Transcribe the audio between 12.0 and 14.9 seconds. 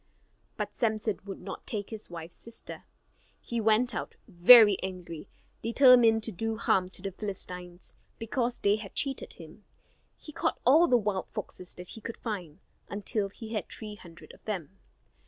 could find, until he had three hundred of them.